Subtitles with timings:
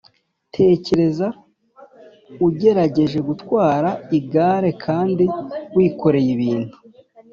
[0.55, 1.27] Tekereza
[2.47, 5.25] ugerageje gutwara igare kandi
[5.75, 6.75] wikoreye ibintu